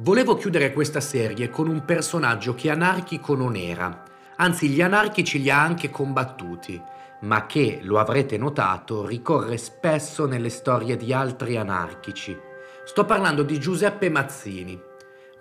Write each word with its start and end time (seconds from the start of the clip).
Volevo 0.00 0.36
chiudere 0.36 0.72
questa 0.72 1.00
serie 1.00 1.50
con 1.50 1.66
un 1.66 1.84
personaggio 1.84 2.54
che 2.54 2.70
anarchico 2.70 3.34
non 3.34 3.56
era, 3.56 4.04
anzi 4.36 4.68
gli 4.68 4.80
anarchici 4.80 5.42
li 5.42 5.50
ha 5.50 5.60
anche 5.60 5.90
combattuti, 5.90 6.80
ma 7.22 7.46
che, 7.46 7.80
lo 7.82 7.98
avrete 7.98 8.38
notato, 8.38 9.04
ricorre 9.04 9.56
spesso 9.56 10.24
nelle 10.26 10.50
storie 10.50 10.96
di 10.96 11.12
altri 11.12 11.56
anarchici. 11.56 12.38
Sto 12.84 13.04
parlando 13.04 13.42
di 13.42 13.58
Giuseppe 13.58 14.08
Mazzini. 14.08 14.80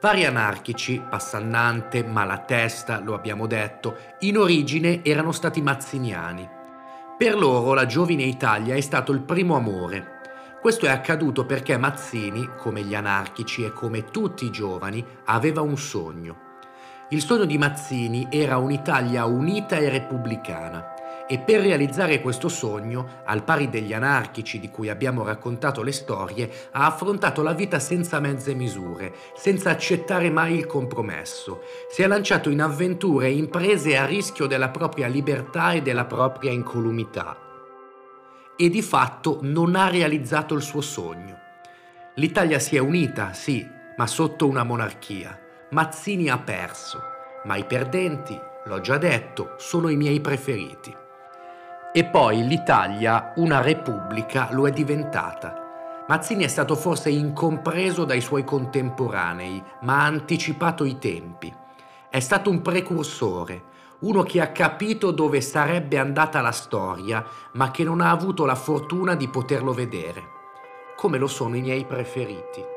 Vari 0.02 0.26
anarchici, 0.26 1.04
Passannante, 1.08 2.04
Malatesta, 2.04 3.00
lo 3.00 3.14
abbiamo 3.14 3.46
detto, 3.46 3.96
in 4.22 4.40
origine 4.40 5.04
erano 5.04 5.34
stati 5.34 5.62
mazziniani. 5.62 6.50
Per 7.16 7.38
loro 7.38 7.76
la 7.76 7.86
giovine 7.86 8.24
Italia 8.24 8.74
è 8.74 8.82
stato 8.82 9.12
il 9.12 9.22
primo 9.22 9.56
amore, 9.56 10.17
questo 10.62 10.86
è 10.86 10.90
accaduto 10.90 11.46
perché 11.46 11.78
Mazzini, 11.78 12.50
come 12.58 12.82
gli 12.82 12.96
anarchici 12.96 13.64
e 13.64 13.72
come 13.72 14.06
tutti 14.06 14.46
i 14.46 14.52
giovani, 14.52 15.06
aveva 15.26 15.62
un 15.62 15.78
sogno. 15.78 16.46
Il 17.10 17.22
sogno 17.22 17.46
di 17.46 17.58
Mazzini 17.58 18.28
era 18.30 18.58
un'Italia 18.58 19.26
unita 19.26 19.78
e 19.78 19.88
repubblicana 19.88 20.96
e 21.28 21.40
per 21.40 21.62
realizzare 21.62 22.22
questo 22.22 22.48
sogno, 22.50 23.22
al 23.26 23.44
pari 23.44 23.70
degli 23.70 23.94
anarchici 23.94 24.60
di 24.60 24.70
cui 24.70 24.90
abbiamo 24.90 25.24
raccontato 25.24 25.84
le 25.84 25.92
storie, 25.92 26.50
ha 26.72 26.86
affrontato 26.86 27.44
la 27.44 27.54
vita 27.54 27.80
senza 27.80 28.20
mezze 28.20 28.54
misure, 28.54 29.14
senza 29.36 29.70
accettare 29.70 30.30
mai 30.30 30.56
il 30.56 30.66
compromesso. 30.66 31.62
Si 31.90 32.02
è 32.02 32.08
lanciato 32.08 32.50
in 32.50 32.62
avventure 32.62 33.28
e 33.28 33.36
imprese 33.36 33.98
a 33.98 34.06
rischio 34.06 34.48
della 34.48 34.70
propria 34.70 35.08
libertà 35.08 35.74
e 35.74 35.82
della 35.82 36.06
propria 36.06 36.52
incolumità 36.52 37.47
e 38.58 38.70
di 38.70 38.82
fatto 38.82 39.40
non 39.44 39.76
ha 39.76 39.88
realizzato 39.88 40.56
il 40.56 40.62
suo 40.62 40.82
sogno. 40.82 41.38
L'Italia 42.16 42.58
si 42.58 42.76
è 42.76 42.80
unita, 42.80 43.34
sì, 43.34 43.66
ma 43.96 44.08
sotto 44.08 44.48
una 44.48 44.64
monarchia. 44.64 45.40
Mazzini 45.70 46.30
ha 46.30 46.40
perso, 46.40 47.00
ma 47.44 47.56
i 47.56 47.66
perdenti, 47.66 48.38
l'ho 48.66 48.82
già 48.82 48.98
detto, 48.98 49.54
sono 49.58 49.90
i 49.90 49.96
miei 49.96 50.20
preferiti. 50.20 50.94
E 51.94 52.06
poi 52.06 52.46
l'Italia, 52.46 53.34
una 53.36 53.62
repubblica, 53.62 54.50
lo 54.52 54.68
è 54.68 54.72
diventata. 54.72 56.06
Mazzini 56.08 56.44
è 56.44 56.48
stato 56.48 56.76
forse 56.76 57.10
incompreso 57.10 58.06
dai 58.06 58.22
suoi 58.22 58.44
contemporanei, 58.44 59.62
ma 59.82 60.02
ha 60.02 60.06
anticipato 60.06 60.84
i 60.84 60.98
tempi. 60.98 61.54
È 62.10 62.20
stato 62.20 62.50
un 62.50 62.62
precursore, 62.62 63.64
uno 64.00 64.24
che 64.24 64.42
ha 64.42 64.52
capito 64.52 65.12
dove 65.12 65.42
sarebbe 65.42 65.98
andata 65.98 66.40
la 66.42 66.52
storia, 66.52 67.26
ma 67.54 67.72
che 67.72 67.84
non 67.84 68.02
ha 68.02 68.12
avuto 68.12 68.46
la 68.46 68.56
fortuna 68.56 69.16
di 69.16 69.28
poterlo 69.28 69.74
vedere, 69.74 70.22
come 70.96 71.18
lo 71.18 71.28
sono 71.28 71.56
i 71.56 71.62
miei 71.62 71.84
preferiti. 71.86 72.76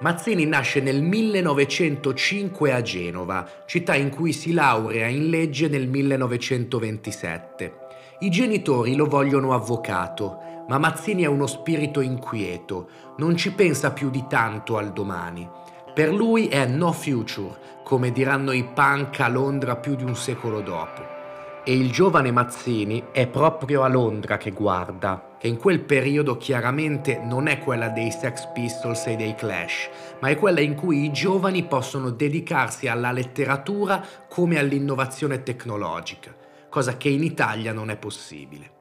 Mazzini 0.00 0.46
nasce 0.46 0.80
nel 0.80 1.02
1905 1.02 2.72
a 2.72 2.80
Genova, 2.80 3.46
città 3.66 3.94
in 3.94 4.08
cui 4.08 4.32
si 4.32 4.52
laurea 4.52 5.08
in 5.08 5.28
legge 5.28 5.68
nel 5.68 5.88
1927. 5.88 7.74
I 8.20 8.30
genitori 8.30 8.94
lo 8.94 9.04
vogliono 9.06 9.52
avvocato, 9.52 10.64
ma 10.68 10.78
Mazzini 10.78 11.24
è 11.24 11.26
uno 11.26 11.46
spirito 11.46 12.00
inquieto, 12.00 12.88
non 13.16 13.36
ci 13.36 13.52
pensa 13.52 13.92
più 13.92 14.08
di 14.08 14.24
tanto 14.28 14.78
al 14.78 14.92
domani. 14.92 15.46
Per 16.00 16.14
lui 16.14 16.48
è 16.48 16.64
no 16.64 16.92
future, 16.92 17.82
come 17.84 18.10
diranno 18.10 18.52
i 18.52 18.64
punk 18.64 19.20
a 19.20 19.28
Londra 19.28 19.76
più 19.76 19.96
di 19.96 20.02
un 20.02 20.16
secolo 20.16 20.62
dopo. 20.62 21.02
E 21.62 21.74
il 21.76 21.92
giovane 21.92 22.30
Mazzini 22.30 23.08
è 23.12 23.26
proprio 23.26 23.82
a 23.82 23.88
Londra 23.88 24.38
che 24.38 24.50
guarda, 24.50 25.36
che 25.38 25.46
in 25.46 25.58
quel 25.58 25.80
periodo 25.80 26.38
chiaramente 26.38 27.20
non 27.22 27.48
è 27.48 27.58
quella 27.58 27.90
dei 27.90 28.10
Sex 28.12 28.46
Pistols 28.54 29.08
e 29.08 29.16
dei 29.16 29.34
Clash, 29.34 29.90
ma 30.20 30.28
è 30.28 30.36
quella 30.36 30.60
in 30.60 30.74
cui 30.74 31.04
i 31.04 31.12
giovani 31.12 31.64
possono 31.64 32.08
dedicarsi 32.08 32.88
alla 32.88 33.12
letteratura 33.12 34.02
come 34.26 34.58
all'innovazione 34.58 35.42
tecnologica, 35.42 36.34
cosa 36.70 36.96
che 36.96 37.10
in 37.10 37.22
Italia 37.22 37.74
non 37.74 37.90
è 37.90 37.98
possibile. 37.98 38.78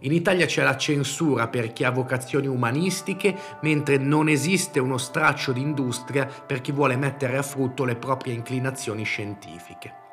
In 0.00 0.12
Italia 0.12 0.44
c'è 0.44 0.62
la 0.62 0.76
censura 0.76 1.48
per 1.48 1.72
chi 1.72 1.84
ha 1.84 1.90
vocazioni 1.90 2.46
umanistiche, 2.46 3.34
mentre 3.62 3.96
non 3.96 4.28
esiste 4.28 4.78
uno 4.78 4.98
straccio 4.98 5.52
di 5.52 5.60
industria 5.60 6.26
per 6.26 6.60
chi 6.60 6.70
vuole 6.70 6.96
mettere 6.96 7.38
a 7.38 7.42
frutto 7.42 7.84
le 7.84 7.96
proprie 7.96 8.34
inclinazioni 8.34 9.04
scientifiche. 9.04 10.04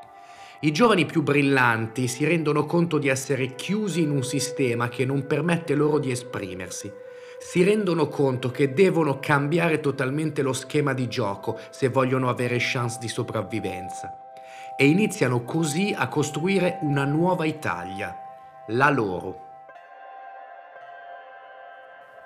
I 0.61 0.71
giovani 0.71 1.05
più 1.05 1.23
brillanti 1.23 2.07
si 2.07 2.23
rendono 2.23 2.65
conto 2.65 2.97
di 2.97 3.09
essere 3.09 3.55
chiusi 3.55 4.01
in 4.01 4.11
un 4.11 4.23
sistema 4.23 4.87
che 4.87 5.03
non 5.03 5.27
permette 5.27 5.75
loro 5.75 5.99
di 5.99 6.09
esprimersi. 6.09 6.89
Si 7.37 7.61
rendono 7.61 8.07
conto 8.07 8.49
che 8.51 8.71
devono 8.71 9.19
cambiare 9.19 9.81
totalmente 9.81 10.41
lo 10.41 10.53
schema 10.53 10.93
di 10.93 11.09
gioco 11.09 11.59
se 11.69 11.89
vogliono 11.89 12.29
avere 12.29 12.55
chance 12.59 12.97
di 13.01 13.09
sopravvivenza. 13.09 14.17
E 14.77 14.85
iniziano 14.85 15.43
così 15.43 15.93
a 15.93 16.07
costruire 16.07 16.77
una 16.83 17.03
nuova 17.03 17.43
Italia, 17.43 18.15
la 18.67 18.89
loro. 18.89 19.42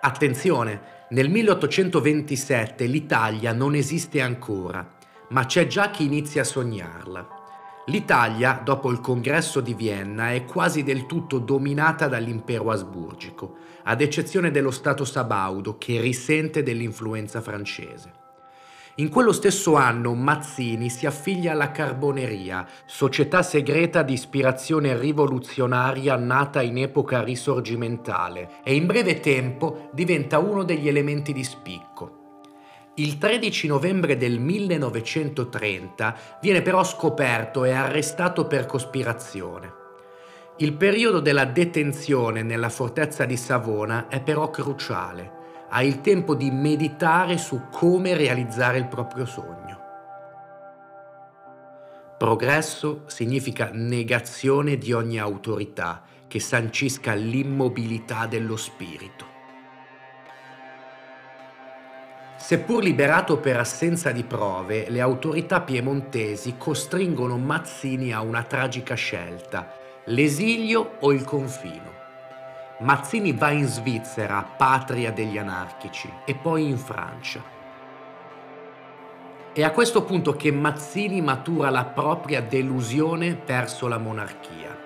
Attenzione, 0.07 1.06
nel 1.09 1.29
1827 1.29 2.85
l'Italia 2.85 3.51
non 3.51 3.75
esiste 3.75 4.22
ancora, 4.22 4.88
ma 5.31 5.45
c'è 5.45 5.68
già 5.68 5.90
chi 5.90 6.06
inizia 6.06 6.44
a 6.44 6.45
sognarla. 6.45 7.28
L'Italia, 7.88 8.62
dopo 8.63 8.90
il 8.90 9.01
congresso 9.01 9.59
di 9.59 9.73
Vienna, 9.73 10.31
è 10.31 10.46
quasi 10.46 10.84
del 10.84 11.07
tutto 11.07 11.40
dominata 11.40 12.07
dall'impero 12.07 12.72
asburgico, 12.72 13.57
ad 13.84 14.00
eccezione 14.00 14.50
dello 14.50 14.72
Stato 14.72 15.03
sabaudo 15.03 15.78
che 15.78 16.00
risente 16.00 16.63
dell'influenza 16.63 17.41
francese. 17.41 18.26
In 19.00 19.09
quello 19.09 19.31
stesso 19.31 19.75
anno 19.75 20.16
Mazzini 20.16 20.90
si 20.90 21.06
affiglia 21.06 21.52
alla 21.52 21.69
Carboneria, 21.69 22.66
società 22.88 23.44
segreta 23.44 24.02
di 24.02 24.13
ispirazione 24.13 24.97
rivoluzionaria 24.97 26.16
nata 26.16 26.63
in 26.63 26.80
epoca 26.80 27.22
risorgimentale 27.22 28.53
e 28.63 28.74
in 28.74 28.88
breve 28.88 29.19
tempo 29.19 29.90
diventa 29.94 30.40
uno 30.40 30.63
degli 30.63 30.88
elementi 30.88 31.31
di 31.31 31.44
spicco. 31.44 32.41
Il 32.96 33.19
13 33.19 33.68
novembre 33.68 34.18
del 34.18 34.40
1930 34.40 36.16
viene 36.41 36.64
però 36.64 36.84
scoperto 36.84 37.66
e 37.66 37.74
arrestato 37.74 38.47
per 38.47 38.66
cospirazione. 38.66 39.74
Il 40.58 40.74
periodo 40.74 41.19
della 41.19 41.46
detenzione 41.46 42.41
nella 42.41 42.69
fortezza 42.69 43.25
di 43.25 43.38
Savona 43.38 44.08
è 44.08 44.22
però 44.22 44.50
cruciale 44.50 45.36
ha 45.69 45.83
il 45.83 46.01
tempo 46.01 46.35
di 46.35 46.50
meditare 46.50 47.38
su 47.38 47.63
come 47.72 48.16
realizzare 48.16 48.78
il 48.78 48.88
proprio 48.88 49.25
sogno. 49.25 49.85
Progresso 52.17 53.03
significa 53.05 53.69
negazione 53.73 54.78
di 54.78 54.91
ogni 54.91 55.19
autorità 55.19 56.01
che 56.28 56.39
sancisca 56.39 57.13
l'immobilità 57.13 58.25
dello 58.25 58.57
spirito. 58.57 59.35
Seppur 62.38 62.81
liberato 62.81 63.38
per 63.39 63.57
assenza 63.57 64.11
di 64.11 64.23
prove, 64.23 64.89
le 64.89 65.01
autorità 65.01 65.61
piemontesi 65.61 66.55
costringono 66.57 67.38
Mazzini 67.38 68.13
a 68.13 68.22
una 68.22 68.44
tragica 68.44 68.95
scelta, 68.95 69.73
l'esilio 70.05 70.97
o 71.01 71.11
il 71.11 71.23
confino. 71.23 72.06
Mazzini 72.79 73.33
va 73.33 73.49
in 73.49 73.65
Svizzera, 73.65 74.45
patria 74.55 75.11
degli 75.11 75.39
anarchici, 75.39 76.13
e 76.25 76.35
poi 76.35 76.69
in 76.69 76.77
Francia. 76.77 77.41
È 79.51 79.63
a 79.63 79.71
questo 79.71 80.03
punto 80.03 80.33
che 80.33 80.51
Mazzini 80.51 81.19
matura 81.19 81.71
la 81.71 81.85
propria 81.85 82.39
delusione 82.39 83.35
verso 83.43 83.87
la 83.87 83.97
monarchia. 83.97 84.77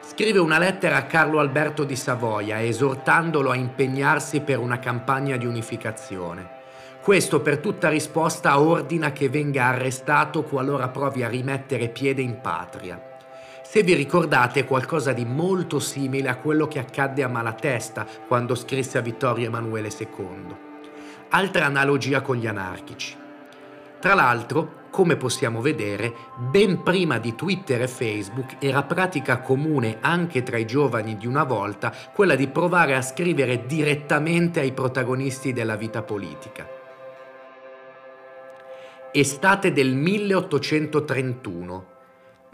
Scrive 0.00 0.38
una 0.38 0.56
lettera 0.56 0.96
a 0.96 1.04
Carlo 1.04 1.38
Alberto 1.38 1.84
di 1.84 1.96
Savoia 1.96 2.62
esortandolo 2.62 3.50
a 3.50 3.56
impegnarsi 3.56 4.40
per 4.40 4.58
una 4.58 4.78
campagna 4.78 5.36
di 5.36 5.44
unificazione. 5.44 6.48
Questo 7.02 7.42
per 7.42 7.58
tutta 7.58 7.90
risposta 7.90 8.58
ordina 8.58 9.12
che 9.12 9.28
venga 9.28 9.66
arrestato 9.66 10.44
qualora 10.44 10.88
provi 10.88 11.22
a 11.22 11.28
rimettere 11.28 11.90
piede 11.90 12.22
in 12.22 12.40
patria. 12.40 13.13
Se 13.74 13.82
vi 13.82 13.94
ricordate 13.94 14.60
è 14.60 14.66
qualcosa 14.66 15.12
di 15.12 15.24
molto 15.24 15.80
simile 15.80 16.28
a 16.28 16.36
quello 16.36 16.68
che 16.68 16.78
accadde 16.78 17.24
a 17.24 17.28
Malatesta 17.28 18.06
quando 18.28 18.54
scrisse 18.54 18.98
a 18.98 19.00
Vittorio 19.00 19.46
Emanuele 19.46 19.90
II. 19.98 20.56
Altra 21.30 21.64
analogia 21.64 22.20
con 22.20 22.36
gli 22.36 22.46
anarchici. 22.46 23.16
Tra 23.98 24.14
l'altro, 24.14 24.82
come 24.90 25.16
possiamo 25.16 25.60
vedere, 25.60 26.14
ben 26.38 26.84
prima 26.84 27.18
di 27.18 27.34
Twitter 27.34 27.82
e 27.82 27.88
Facebook 27.88 28.58
era 28.60 28.84
pratica 28.84 29.40
comune 29.40 29.96
anche 30.00 30.44
tra 30.44 30.56
i 30.56 30.66
giovani 30.66 31.16
di 31.16 31.26
una 31.26 31.42
volta 31.42 31.92
quella 32.14 32.36
di 32.36 32.46
provare 32.46 32.94
a 32.94 33.02
scrivere 33.02 33.66
direttamente 33.66 34.60
ai 34.60 34.70
protagonisti 34.70 35.52
della 35.52 35.74
vita 35.74 36.00
politica. 36.02 36.64
Estate 39.10 39.72
del 39.72 39.96
1831 39.96 41.93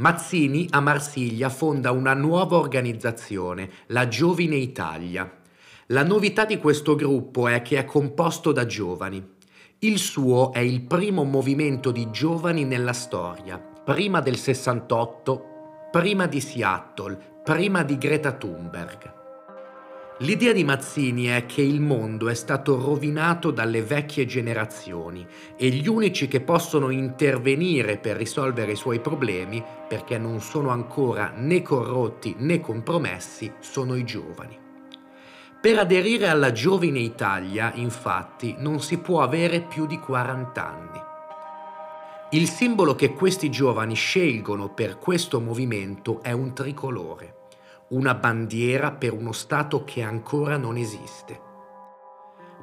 Mazzini 0.01 0.67
a 0.71 0.81
Marsiglia 0.81 1.51
fonda 1.51 1.91
una 1.91 2.15
nuova 2.15 2.57
organizzazione, 2.57 3.69
la 3.89 4.09
Giovine 4.09 4.57
Italia. 4.57 5.31
La 5.89 6.03
novità 6.03 6.47
di 6.47 6.57
questo 6.57 6.95
gruppo 6.95 7.49
è 7.49 7.61
che 7.61 7.77
è 7.77 7.85
composto 7.85 8.51
da 8.51 8.65
giovani. 8.65 9.23
Il 9.81 9.99
suo 9.99 10.53
è 10.53 10.61
il 10.61 10.81
primo 10.81 11.25
movimento 11.25 11.91
di 11.91 12.11
giovani 12.11 12.65
nella 12.65 12.95
storia, 12.95 13.59
prima 13.59 14.21
del 14.21 14.39
68, 14.39 15.45
prima 15.91 16.27
di 16.27 16.41
Seattle, 16.41 17.19
prima 17.45 17.83
di 17.83 17.99
Greta 17.99 18.33
Thunberg. 18.33 19.20
L'idea 20.23 20.53
di 20.53 20.65
Mazzini 20.65 21.27
è 21.27 21.47
che 21.47 21.63
il 21.63 21.81
mondo 21.81 22.29
è 22.29 22.35
stato 22.35 22.79
rovinato 22.79 23.51
dalle 23.51 23.81
vecchie 23.81 24.27
generazioni 24.27 25.27
e 25.57 25.71
gli 25.71 25.89
unici 25.89 26.29
che 26.29 26.43
possono 26.43 26.91
intervenire 26.91 27.97
per 27.97 28.19
risolvere 28.19 28.73
i 28.73 28.77
suoi 28.77 29.01
problemi, 29.01 29.65
perché 29.89 30.19
non 30.19 30.43
sono 30.43 30.69
ancora 30.69 31.33
né 31.35 31.63
corrotti 31.63 32.35
né 32.37 32.61
compromessi, 32.61 33.51
sono 33.61 33.95
i 33.95 34.05
giovani. 34.05 34.59
Per 35.59 35.79
aderire 35.79 36.29
alla 36.29 36.53
Giovine 36.53 36.99
Italia, 36.99 37.73
infatti, 37.77 38.57
non 38.59 38.81
si 38.81 38.99
può 38.99 39.23
avere 39.23 39.63
più 39.63 39.87
di 39.87 39.99
40 39.99 40.69
anni. 40.69 41.01
Il 42.33 42.47
simbolo 42.47 42.95
che 42.95 43.15
questi 43.15 43.49
giovani 43.49 43.95
scelgono 43.95 44.69
per 44.69 44.99
questo 44.99 45.41
movimento 45.41 46.21
è 46.23 46.33
un 46.33 46.53
tricolore 46.53 47.39
una 47.91 48.15
bandiera 48.15 48.93
per 48.93 49.13
uno 49.13 49.33
Stato 49.33 49.83
che 49.83 50.03
ancora 50.03 50.57
non 50.57 50.77
esiste. 50.77 51.49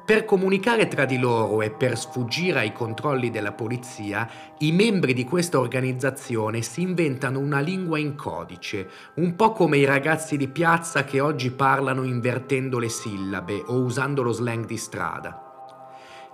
Per 0.06 0.24
comunicare 0.24 0.88
tra 0.88 1.04
di 1.04 1.18
loro 1.18 1.60
e 1.60 1.70
per 1.70 1.98
sfuggire 1.98 2.60
ai 2.60 2.72
controlli 2.72 3.28
della 3.28 3.52
polizia, 3.52 4.26
i 4.60 4.72
membri 4.72 5.12
di 5.12 5.24
questa 5.24 5.58
organizzazione 5.58 6.62
si 6.62 6.80
inventano 6.80 7.40
una 7.40 7.60
lingua 7.60 7.98
in 7.98 8.14
codice, 8.14 8.88
un 9.16 9.36
po' 9.36 9.52
come 9.52 9.76
i 9.76 9.84
ragazzi 9.84 10.38
di 10.38 10.48
piazza 10.48 11.04
che 11.04 11.20
oggi 11.20 11.50
parlano 11.50 12.04
invertendo 12.04 12.78
le 12.78 12.88
sillabe 12.88 13.62
o 13.66 13.82
usando 13.82 14.22
lo 14.22 14.32
slang 14.32 14.64
di 14.64 14.78
strada. 14.78 15.42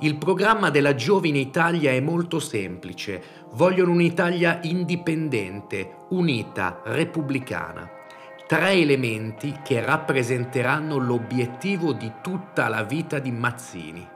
Il 0.01 0.19
programma 0.19 0.71
della 0.71 0.95
Giovine 0.95 1.39
Italia 1.39 1.91
è 1.91 1.99
molto 1.99 2.39
semplice. 2.39 3.23
Vogliono 3.55 3.91
un'Italia 3.91 4.61
indipendente, 4.63 6.05
unita, 6.11 6.81
repubblicana 6.85 8.03
tre 8.47 8.73
elementi 8.73 9.61
che 9.65 9.83
rappresenteranno 9.83 10.99
l'obiettivo 10.99 11.95
di 11.95 12.13
tutta 12.21 12.69
la 12.69 12.83
vita 12.83 13.19
di 13.19 13.33
Mazzini, 13.33 14.07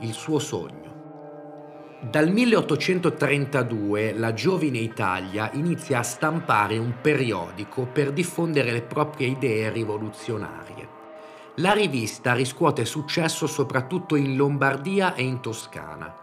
il 0.00 0.12
suo 0.12 0.38
sogno. 0.38 0.96
Dal 2.00 2.30
1832 2.30 4.12
la 4.12 4.34
Giovine 4.34 4.76
Italia 4.76 5.50
inizia 5.54 6.00
a 6.00 6.02
stampare 6.02 6.76
un 6.76 6.96
periodico 7.00 7.86
per 7.86 8.12
diffondere 8.12 8.72
le 8.72 8.82
proprie 8.82 9.28
idee 9.28 9.70
rivoluzionarie. 9.70 10.96
La 11.56 11.72
rivista 11.72 12.34
riscuote 12.34 12.84
successo 12.84 13.46
soprattutto 13.46 14.16
in 14.16 14.36
Lombardia 14.36 15.14
e 15.14 15.22
in 15.22 15.40
Toscana. 15.40 16.14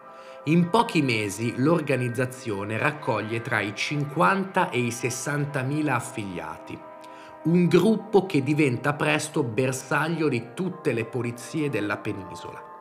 In 0.46 0.70
pochi 0.70 1.02
mesi 1.02 1.56
l'organizzazione 1.58 2.78
raccoglie 2.78 3.42
tra 3.42 3.60
i 3.60 3.74
50 3.74 4.70
e 4.70 4.78
i 4.78 4.92
60 4.92 5.64
mila 5.64 5.96
affiliati 5.96 6.94
un 7.46 7.68
gruppo 7.68 8.26
che 8.26 8.42
diventa 8.42 8.94
presto 8.94 9.44
bersaglio 9.44 10.28
di 10.28 10.54
tutte 10.56 10.94
le 10.94 11.06
polizie 11.06 11.70
della 11.70 11.98
penisola. 11.98 12.74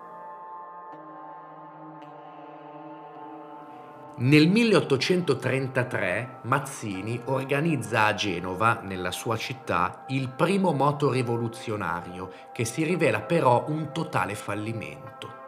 Nel 4.17 4.49
1833 4.49 6.39
Mazzini 6.43 7.21
organizza 7.25 8.05
a 8.05 8.15
Genova, 8.15 8.81
nella 8.83 9.11
sua 9.11 9.37
città, 9.37 10.05
il 10.09 10.31
primo 10.31 10.73
moto 10.73 11.11
rivoluzionario, 11.11 12.31
che 12.53 12.65
si 12.65 12.85
rivela 12.85 13.21
però 13.21 13.67
un 13.69 13.91
totale 13.93 14.35
fallimento. 14.35 15.44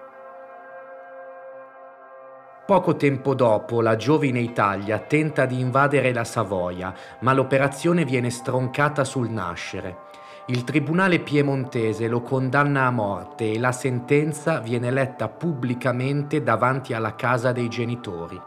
Poco 2.67 2.97
tempo 2.97 3.35
dopo 3.35 3.81
la 3.81 3.95
giovine 3.95 4.41
Italia 4.41 4.99
tenta 4.99 5.47
di 5.47 5.61
invadere 5.61 6.13
la 6.13 6.25
Savoia, 6.25 6.93
ma 7.21 7.33
l'operazione 7.33 8.05
viene 8.05 8.29
stroncata 8.29 9.05
sul 9.05 9.31
nascere. 9.31 9.99
Il 10.47 10.65
tribunale 10.65 11.21
piemontese 11.21 12.09
lo 12.09 12.23
condanna 12.23 12.87
a 12.87 12.91
morte 12.91 13.53
e 13.53 13.61
la 13.61 13.71
sentenza 13.71 14.59
viene 14.59 14.91
letta 14.91 15.29
pubblicamente 15.29 16.43
davanti 16.43 16.93
alla 16.93 17.15
casa 17.15 17.53
dei 17.53 17.69
genitori. 17.69 18.41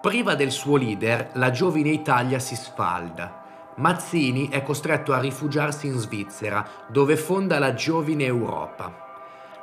Priva 0.00 0.34
del 0.34 0.50
suo 0.50 0.78
leader, 0.78 1.32
la 1.34 1.50
giovine 1.50 1.90
Italia 1.90 2.38
si 2.38 2.56
sfalda. 2.56 3.72
Mazzini 3.76 4.48
è 4.48 4.62
costretto 4.62 5.12
a 5.12 5.20
rifugiarsi 5.20 5.86
in 5.86 5.98
Svizzera, 5.98 6.66
dove 6.88 7.18
fonda 7.18 7.58
la 7.58 7.74
Giovine 7.74 8.24
Europa. 8.24 9.11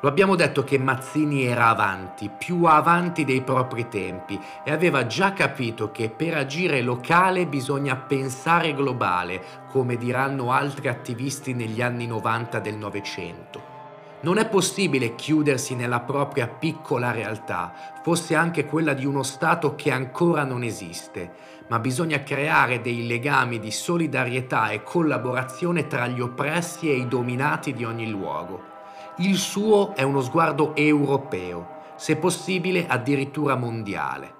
Lo 0.01 0.07
abbiamo 0.07 0.36
detto 0.38 0.63
che 0.63 0.78
Mazzini 0.78 1.44
era 1.44 1.68
avanti, 1.68 2.30
più 2.30 2.63
avanti 2.63 3.25
dei 3.25 3.42
propri 3.42 3.90
tempi 3.90 4.40
e 4.63 4.72
aveva 4.72 5.06
già 5.06 5.34
capito 5.34 5.92
che 5.92 6.10
per 6.10 6.38
agire 6.38 6.81
locale 6.81 7.46
bisogna 7.46 7.98
pensare 7.98 8.74
globale, 8.74 9.44
come 9.68 9.98
diranno 9.98 10.54
altri 10.54 10.88
attivisti 10.88 11.54
negli 11.54 11.81
anni 11.81 12.07
90 12.07 12.60
del 12.60 12.78
Novecento. 12.78 13.78
Non 14.22 14.38
è 14.38 14.48
possibile 14.48 15.16
chiudersi 15.16 15.75
nella 15.75 16.00
propria 16.00 16.48
piccola 16.48 17.12
realtà, 17.12 17.74
fosse 18.01 18.36
anche 18.36 18.66
quella 18.66 18.94
di 18.94 19.06
uno 19.06 19.24
Stato 19.24 19.75
che 19.75 19.92
ancora 19.92 20.46
non 20.46 20.63
esiste, 20.63 21.34
ma 21.68 21.78
bisogna 21.80 22.24
creare 22.24 22.80
dei 22.80 23.06
legami 23.06 23.60
di 23.60 23.72
solidarietà 23.72 24.69
e 24.69 24.81
collaborazione 24.81 25.88
tra 25.88 26.07
gli 26.07 26.22
oppressi 26.22 26.90
e 26.90 26.96
i 26.96 27.07
dominati 27.07 27.74
di 27.74 27.84
ogni 27.84 28.10
luogo. 28.10 28.79
Il 29.21 29.36
suo 29.36 29.95
è 29.95 30.04
uno 30.04 30.21
sguardo 30.21 30.74
europeo, 30.77 31.81
se 31.98 32.16
possibile 32.16 32.88
addirittura 32.88 33.56
mondiale. 33.56 34.33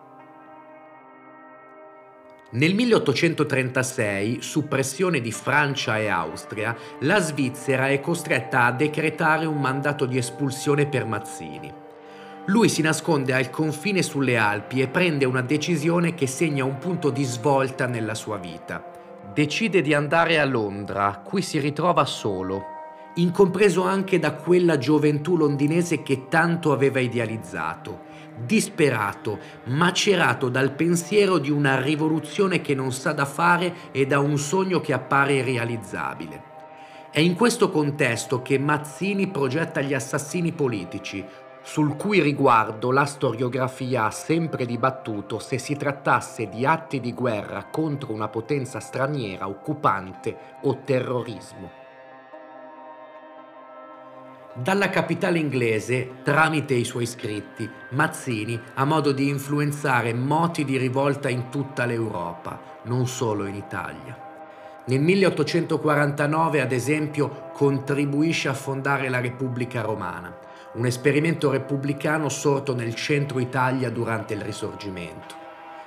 Nel 2.52 2.74
1836, 2.74 4.42
su 4.42 4.70
pressione 4.70 5.20
di 5.20 5.34
Francia 5.34 5.98
e 5.98 6.08
Austria, 6.08 6.74
la 7.00 7.20
Svizzera 7.20 7.90
è 7.90 8.00
costretta 8.00 8.64
a 8.64 8.72
decretare 8.72 9.46
un 9.46 9.60
mandato 9.60 10.06
di 10.06 10.18
espulsione 10.18 10.88
per 10.88 11.04
Mazzini. 11.06 11.74
Lui 12.46 12.70
si 12.70 12.82
nasconde 12.82 13.34
al 13.34 13.50
confine 13.50 14.02
sulle 14.02 14.38
Alpi 14.38 14.80
e 14.80 14.88
prende 14.88 15.26
una 15.26 15.42
decisione 15.42 16.14
che 16.14 16.26
segna 16.26 16.64
un 16.64 16.78
punto 16.78 17.10
di 17.10 17.26
svolta 17.26 17.86
nella 17.86 18.16
sua 18.16 18.38
vita. 18.38 18.82
Decide 19.34 19.82
di 19.82 19.94
andare 19.94 20.40
a 20.40 20.46
Londra, 20.46 21.22
qui 21.22 21.42
si 21.42 21.60
ritrova 21.60 22.06
solo, 22.06 22.78
incompreso 23.22 23.84
anche 23.84 24.20
da 24.20 24.34
quella 24.34 24.78
gioventù 24.78 25.36
londinese 25.36 26.02
che 26.02 26.28
tanto 26.28 26.72
aveva 26.72 27.00
idealizzato, 27.00 28.08
disperato, 28.46 29.40
macerato 29.66 30.50
dal 30.50 30.72
pensiero 30.72 31.38
di 31.38 31.50
una 31.50 31.80
rivoluzione 31.82 32.62
che 32.62 32.74
non 32.74 32.92
sa 32.92 33.12
da 33.12 33.26
fare 33.26 33.92
e 33.92 34.06
da 34.06 34.20
un 34.20 34.38
sogno 34.38 34.80
che 34.80 34.94
appare 34.94 35.34
irrealizzabile. 35.34 36.44
È 37.12 37.20
in 37.20 37.36
questo 37.36 37.70
contesto 37.70 38.42
che 38.42 38.60
Mazzini 38.60 39.28
progetta 39.28 39.82
gli 39.82 39.94
assassini 39.94 40.52
politici, 40.52 41.26
sul 41.62 41.96
cui 41.98 42.22
riguardo 42.22 42.92
la 42.92 43.06
storiografia 43.06 44.06
ha 44.06 44.12
sempre 44.12 44.66
dibattuto 44.66 45.40
se 45.40 45.58
si 45.58 45.76
trattasse 45.76 46.48
di 46.48 46.66
atti 46.66 47.00
di 47.00 47.14
guerra 47.14 47.66
contro 47.70 48.14
una 48.14 48.30
potenza 48.30 48.80
straniera 48.80 49.48
occupante 49.48 50.38
o 50.62 50.80
terrorismo. 50.86 51.89
Dalla 54.54 54.90
capitale 54.90 55.38
inglese, 55.38 56.22
tramite 56.24 56.74
i 56.74 56.84
suoi 56.84 57.06
scritti, 57.06 57.70
Mazzini 57.90 58.60
ha 58.74 58.84
modo 58.84 59.12
di 59.12 59.30
influenzare 59.30 60.12
moti 60.14 60.66
di 60.66 60.76
rivolta 60.76 61.30
in 61.30 61.50
tutta 61.50 61.86
l'Europa, 61.86 62.60
non 62.84 63.06
solo 63.08 63.46
in 63.46 63.54
Italia. 63.54 64.18
Nel 64.88 65.02
1849, 65.02 66.62
ad 66.62 66.72
esempio, 66.72 67.52
contribuisce 67.54 68.50
a 68.50 68.56
fondare 68.56 69.08
la 69.08 69.20
Repubblica 69.20 69.82
Romana, 69.82 70.36
un 70.74 70.86
esperimento 70.88 71.52
repubblicano 71.52 72.28
sorto 72.28 72.74
nel 72.74 72.96
centro 72.96 73.40
Italia 73.40 73.92
durante 73.92 74.34
il 74.34 74.42
Risorgimento, 74.42 75.36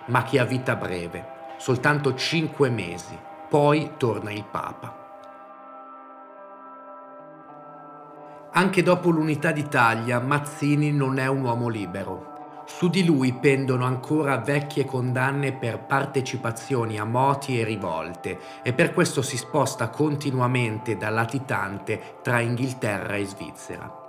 ma 0.06 0.22
che 0.22 0.38
ha 0.38 0.44
vita 0.44 0.76
breve, 0.76 1.26
soltanto 1.58 2.14
cinque 2.14 2.70
mesi, 2.70 3.18
poi 3.48 3.94
torna 3.96 4.30
il 4.30 4.44
Papa. 4.48 5.01
Anche 8.54 8.82
dopo 8.82 9.08
l'unità 9.08 9.50
d'Italia, 9.50 10.20
Mazzini 10.20 10.92
non 10.92 11.18
è 11.18 11.26
un 11.26 11.42
uomo 11.42 11.68
libero. 11.68 12.64
Su 12.66 12.90
di 12.90 13.02
lui 13.02 13.32
pendono 13.32 13.86
ancora 13.86 14.36
vecchie 14.36 14.84
condanne 14.84 15.54
per 15.54 15.78
partecipazioni 15.86 16.98
a 16.98 17.04
moti 17.04 17.58
e 17.58 17.64
rivolte 17.64 18.38
e 18.62 18.74
per 18.74 18.92
questo 18.92 19.22
si 19.22 19.38
sposta 19.38 19.88
continuamente 19.88 20.98
da 20.98 21.08
latitante 21.08 22.18
tra 22.20 22.40
Inghilterra 22.40 23.16
e 23.16 23.24
Svizzera. 23.24 24.00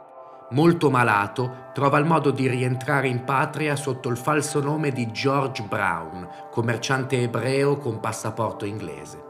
Molto 0.49 0.89
malato, 0.89 1.69
trova 1.73 1.97
il 1.97 2.05
modo 2.05 2.29
di 2.29 2.45
rientrare 2.45 3.07
in 3.07 3.23
patria 3.23 3.77
sotto 3.77 4.09
il 4.09 4.17
falso 4.17 4.61
nome 4.61 4.91
di 4.91 5.09
George 5.11 5.63
Brown, 5.63 6.27
commerciante 6.51 7.21
ebreo 7.21 7.77
con 7.77 8.01
passaporto 8.01 8.65
inglese. 8.65 9.23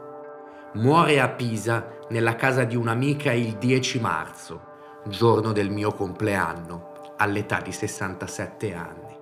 Muore 0.74 1.20
a 1.20 1.28
Pisa 1.28 1.86
nella 2.08 2.34
casa 2.34 2.64
di 2.64 2.74
un'amica 2.74 3.30
il 3.32 3.52
10 3.52 4.00
marzo 4.00 4.72
giorno 5.04 5.52
del 5.52 5.70
mio 5.70 5.92
compleanno, 5.92 7.12
all'età 7.16 7.60
di 7.60 7.72
67 7.72 8.74
anni. 8.74 9.13